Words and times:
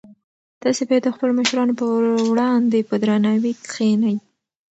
تاسي 0.61 0.83
باید 0.87 1.03
د 1.05 1.09
خپلو 1.15 1.31
مشرانو 1.39 1.73
په 1.79 1.85
وړاندې 2.31 2.79
په 2.89 2.95
درناوي 3.03 3.53
کښېنئ. 3.69 4.17